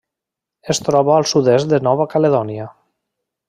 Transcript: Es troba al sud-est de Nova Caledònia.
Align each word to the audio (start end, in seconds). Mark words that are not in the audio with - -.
Es 0.73 0.79
troba 0.85 1.13
al 1.17 1.27
sud-est 1.33 1.71
de 1.75 1.81
Nova 1.89 2.09
Caledònia. 2.15 2.67